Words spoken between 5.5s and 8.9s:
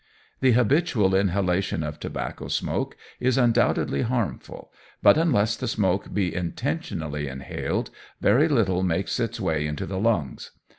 the smoke be intentionally inhaled, very little